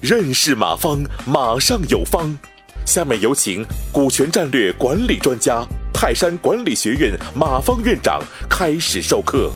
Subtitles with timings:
[0.00, 2.36] 认识马方，马上有方。
[2.86, 3.62] 下面有请
[3.92, 9.52] 股权战略管理专家、泰山管理学院马方院长开始授课。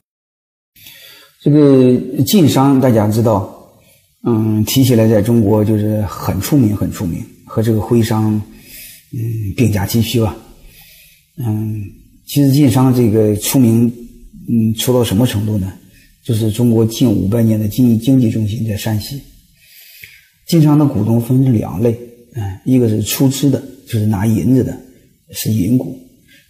[1.41, 3.51] 这个晋商大家知道，
[4.27, 8.31] 嗯，提起来在中国就是很出名，很出名，和这个徽商，
[9.15, 10.37] 嗯，并驾齐驱吧。
[11.39, 11.83] 嗯，
[12.27, 13.87] 其实晋商这个出名，
[14.49, 15.73] 嗯，出到什么程度呢？
[16.25, 19.21] 就是中国近五百年的经济经济中心在山西。
[20.47, 21.99] 晋商的股东分成两类，
[22.35, 24.79] 嗯，一个是出资的，就是拿银子的，
[25.31, 25.97] 是银股；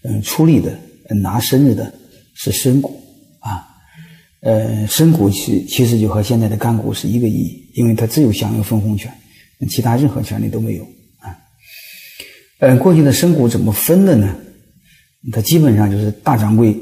[0.03, 0.77] 嗯，出力的，
[1.15, 1.93] 拿身子的，
[2.35, 2.99] 是身股。
[3.41, 3.67] 啊，
[4.41, 9.13] 呃，身股其其实就和现在的干股是一个意义，因为它只有享有分红权，
[9.69, 10.85] 其他任何权利都没有。
[11.19, 11.37] 啊，
[12.61, 14.37] 嗯，过去的身股怎么分的呢？
[15.31, 16.77] 它基本上就是大掌柜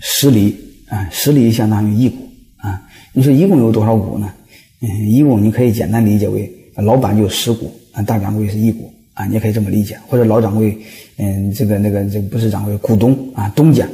[0.00, 0.56] 十厘，
[0.88, 2.16] 啊，十厘相当于一股，
[2.56, 4.32] 啊，你说一共有多少股呢？
[4.80, 10.78] 嗯，一共你可以简单理解为老板就十股，啊，大掌柜是一股，啊，你也可以这么理解，或者老掌柜，
[11.16, 13.88] 嗯，这个那个这个不是掌柜，股东啊，东家，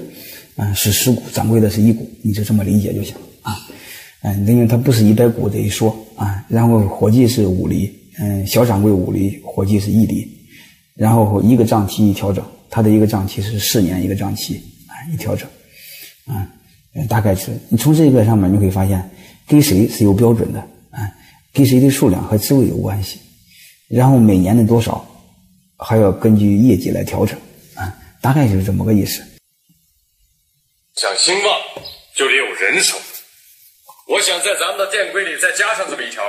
[0.57, 3.57] 啊是十股，掌柜的是一股，你就这么理解就行，啊，
[4.23, 10.29] 嗯，因为它不是一百股这一说，啊，然后伙计是五厘，嗯，小掌柜五厘，伙计是一厘，
[10.95, 15.49] 然后一个账期一调整，他的一个账期是四年一个账期，啊，一调整，
[16.27, 16.47] 啊，
[17.09, 19.11] 大概是你从这个上面你会发现
[19.47, 20.69] 给谁是有标准的。
[21.53, 23.21] 给谁的数量和职位有关系，
[23.87, 25.07] 然后每年的多少
[25.79, 27.39] 还要根据业绩来调整，
[27.77, 29.23] 啊，大概就是这么个意思。
[30.97, 31.61] 想兴旺
[32.17, 32.97] 就得有人手，
[34.09, 36.25] 我想在咱们的店规里再加上这么一条：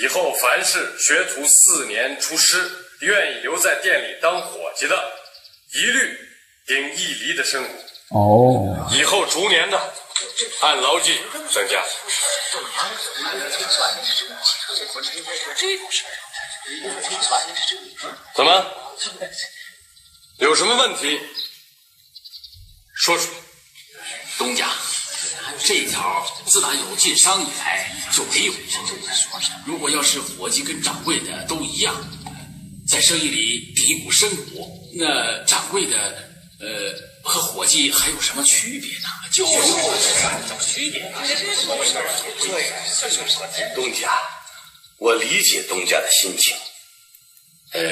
[0.00, 2.58] 以后凡是学徒四年出师，
[3.00, 4.94] 愿意留在店里当伙计的，
[5.74, 6.16] 一律
[6.64, 7.70] 顶一厘的升股。
[8.10, 8.88] 哦。
[8.92, 9.94] 以后逐年的
[10.60, 11.18] 按劳计
[11.50, 11.84] 增加。
[18.34, 18.66] 怎么？
[20.38, 21.20] 有什么问题？
[22.94, 23.38] 说出来。
[24.38, 24.70] 东家，
[25.64, 28.52] 这条自打有晋商以来就没有。
[29.66, 31.92] 如果要是伙计跟掌柜的都一样，
[32.88, 35.98] 在生意里比一股身股，那掌柜的
[36.60, 36.94] 呃
[37.28, 39.08] 和伙计还有什么区别呢？
[39.30, 39.60] 就是什
[40.48, 41.02] 么区别？
[43.74, 44.18] 东家，
[44.98, 46.56] 我理解东家的心情。
[47.72, 47.82] 呃，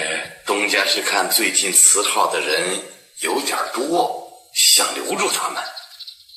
[0.46, 2.82] 东家是看最近辞号的人
[3.20, 5.62] 有点多，想留住他们，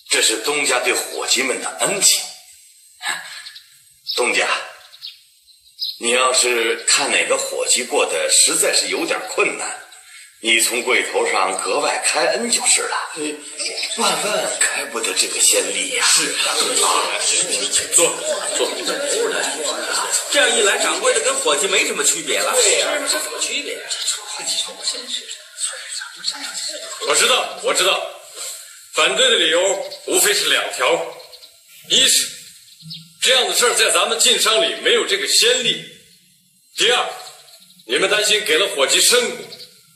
[0.10, 2.22] 这是东家对伙计们的恩情。
[4.16, 4.46] 东家，
[6.00, 9.89] 你要是看哪个伙计过得实在是有点困难。
[10.42, 12.98] 你从柜头上格外开恩就是了，
[13.98, 16.06] 万万开不得这个先例呀！
[16.08, 16.56] 是啊，
[17.94, 18.08] 坐
[18.56, 18.72] 坐。
[20.32, 22.54] 这样一来，掌柜的跟伙计没什么区别了。
[22.54, 23.78] 对呀，这什么区别？
[27.06, 28.02] 我知道，我知道，
[28.94, 31.18] 反对的理由无非是两条：
[31.90, 32.26] 一是
[33.22, 35.84] 这样的事儿在咱们晋商里没有这个先例；
[36.78, 37.10] 第二，
[37.88, 39.44] 你们担心给了伙计身股。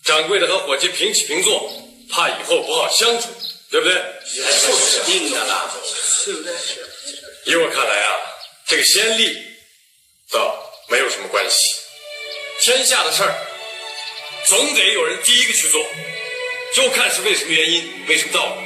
[0.03, 1.71] 掌柜的和伙计平起平坐，
[2.09, 3.29] 怕以后不好相处，
[3.71, 3.95] 对不对？
[4.25, 5.73] 是定的啦，
[6.25, 6.53] 对不对？
[7.45, 8.19] 依我看来啊，
[8.67, 9.37] 这个先例
[10.31, 10.55] 倒
[10.89, 11.55] 没有什么关系。
[12.59, 13.33] 天下的事儿，
[14.45, 15.85] 总得有人第一个去做，
[16.73, 18.61] 就看是为什么原因，为什么道理。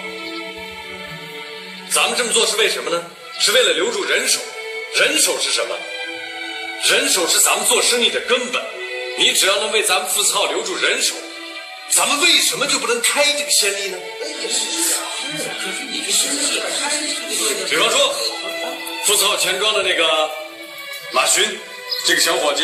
[1.92, 3.04] 咱们这么做是为什么呢？
[3.40, 4.40] 是为了留住人手。
[4.96, 5.78] 人手是什么？
[6.90, 8.64] 人手是咱们做生意的根本。
[9.18, 11.16] 你只要能为咱们富字号留住人手。
[11.90, 13.98] 咱们为什么就不能开这个先例呢
[14.50, 15.04] 是啊
[15.36, 15.54] 是啊
[15.90, 17.66] 你这个？
[17.70, 18.16] 比方说，
[19.06, 20.30] 富次号钱庄的那个
[21.12, 21.60] 马群，
[22.06, 22.64] 这个小伙计，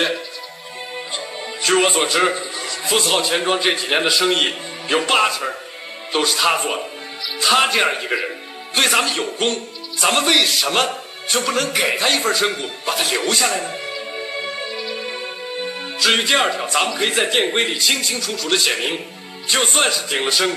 [1.62, 2.36] 据我所知，
[2.88, 4.54] 富次号钱庄这几年的生意
[4.88, 5.48] 有八成
[6.12, 6.84] 都是他做的。
[7.42, 8.38] 他这样一个人，
[8.74, 9.68] 对咱们有功，
[10.00, 10.98] 咱们为什么
[11.28, 13.70] 就不能给他一份身股，把他留下来呢？
[16.00, 19.06] 至于第二条，咱们可以在店规里清清楚楚的写明。
[19.48, 20.56] 就算是顶了身股，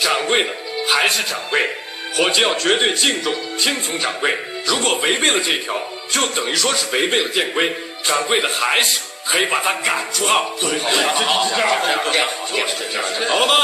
[0.00, 0.50] 掌柜的
[0.88, 1.68] 还是掌柜，
[2.14, 4.36] 伙计要绝对敬重、听从掌柜。
[4.66, 5.74] 如果违背了这一条，
[6.08, 7.74] 就等于说是违背了店规，
[8.04, 10.52] 掌柜的还是可以把他赶出号。
[10.60, 13.54] 对，好，这样，这样，这样，这样，好了吗？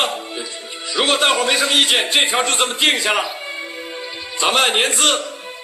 [0.97, 3.23] 如果大伙没什么意见，这条就这么定下了。
[4.41, 5.03] 咱们按年资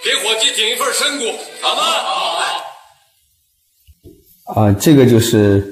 [0.05, 1.83] 给伙计顶一份身股，好吗？
[1.83, 2.39] 好。
[4.55, 5.63] 啊，这个就是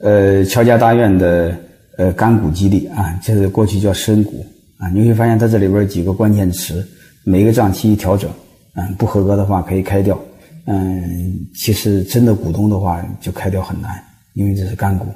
[0.00, 1.54] 呃乔家大院的。
[1.96, 4.44] 呃，干股激励啊，这是过去叫深股
[4.78, 4.88] 啊。
[4.90, 6.86] 你会发现它这里边几个关键词，
[7.24, 8.30] 每一个账期一调整，
[8.74, 10.20] 嗯，不合格的话可以开掉，
[10.66, 14.02] 嗯，其实真的股东的话就开掉很难，
[14.34, 15.06] 因为这是干股，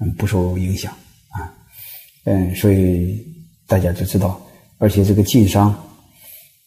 [0.00, 0.92] 嗯，不受影响
[1.30, 1.54] 啊，
[2.24, 3.24] 嗯，所以
[3.68, 4.40] 大家就知道，
[4.78, 5.72] 而且这个晋商，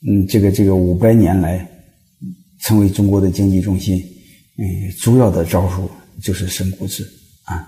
[0.08, 1.68] 嗯，这个这个五百年来
[2.62, 4.02] 成为中国的经济中心，
[4.58, 4.66] 嗯，
[5.00, 5.90] 主要的招数
[6.22, 7.06] 就是深股制
[7.44, 7.68] 啊，